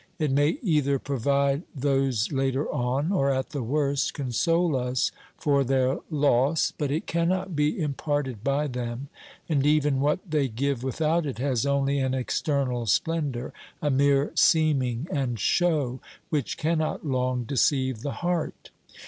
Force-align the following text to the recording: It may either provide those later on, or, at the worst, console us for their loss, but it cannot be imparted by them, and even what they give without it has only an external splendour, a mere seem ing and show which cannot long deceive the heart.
It 0.17 0.31
may 0.31 0.57
either 0.63 0.97
provide 0.97 1.61
those 1.75 2.31
later 2.31 2.67
on, 2.73 3.11
or, 3.11 3.29
at 3.29 3.51
the 3.51 3.61
worst, 3.61 4.15
console 4.15 4.75
us 4.75 5.11
for 5.37 5.63
their 5.63 5.99
loss, 6.09 6.73
but 6.75 6.89
it 6.89 7.05
cannot 7.05 7.55
be 7.55 7.79
imparted 7.79 8.43
by 8.43 8.65
them, 8.65 9.09
and 9.47 9.63
even 9.63 9.99
what 9.99 10.17
they 10.27 10.47
give 10.47 10.81
without 10.81 11.27
it 11.27 11.37
has 11.37 11.67
only 11.67 11.99
an 11.99 12.15
external 12.15 12.87
splendour, 12.87 13.53
a 13.79 13.91
mere 13.91 14.31
seem 14.33 14.81
ing 14.81 15.07
and 15.11 15.39
show 15.39 15.99
which 16.31 16.57
cannot 16.57 17.05
long 17.05 17.43
deceive 17.43 18.01
the 18.01 18.11
heart. 18.25 18.71